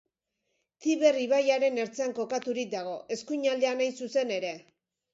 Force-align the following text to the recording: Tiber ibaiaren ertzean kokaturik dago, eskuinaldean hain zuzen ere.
Tiber 0.85 1.19
ibaiaren 1.25 1.77
ertzean 1.85 2.17
kokaturik 2.21 2.75
dago, 2.75 2.99
eskuinaldean 3.19 3.89
hain 3.89 3.99
zuzen 4.05 4.39
ere. 4.43 4.61